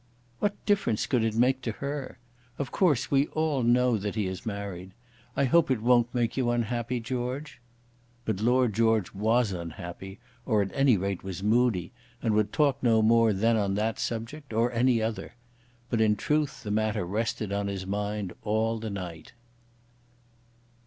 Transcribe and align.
"What 0.39 0.65
difference 0.65 1.05
could 1.05 1.23
it 1.23 1.35
make 1.35 1.61
to 1.61 1.73
her? 1.73 2.17
Of 2.57 2.71
course 2.71 3.11
we 3.11 3.27
all 3.27 3.61
know 3.61 3.99
that 3.99 4.15
he 4.15 4.25
is 4.25 4.47
married. 4.47 4.93
I 5.37 5.43
hope 5.43 5.69
it 5.69 5.79
won't 5.79 6.11
make 6.11 6.35
you 6.35 6.49
unhappy, 6.49 6.99
George." 6.99 7.61
But 8.25 8.39
Lord 8.39 8.73
George 8.73 9.13
was 9.13 9.51
unhappy, 9.51 10.19
or 10.43 10.63
at 10.63 10.71
any 10.73 10.97
rate, 10.97 11.23
was 11.23 11.43
moody, 11.43 11.91
and 12.19 12.33
would 12.33 12.51
talk 12.51 12.81
no 12.81 13.03
more 13.03 13.31
then 13.31 13.55
on 13.57 13.75
that 13.75 13.99
subject, 13.99 14.53
or 14.53 14.71
any 14.71 15.03
other. 15.03 15.35
But 15.91 16.01
in 16.01 16.15
truth 16.15 16.63
the 16.63 16.71
matter 16.71 17.05
rested 17.05 17.53
on 17.53 17.67
his 17.67 17.85
mind 17.85 18.33
all 18.41 18.79
the 18.79 18.89
night. 18.89 19.33